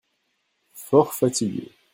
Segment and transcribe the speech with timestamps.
[0.73, 1.69] Fort fatigué.